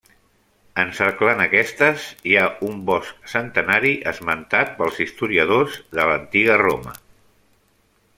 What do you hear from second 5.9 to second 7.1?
de l'antiga Roma.